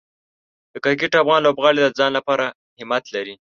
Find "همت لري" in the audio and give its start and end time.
2.79-3.35